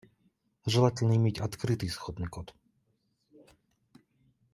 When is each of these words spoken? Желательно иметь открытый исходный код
Желательно 0.65 1.15
иметь 1.15 1.37
открытый 1.39 1.87
исходный 1.87 2.25
код 2.27 2.55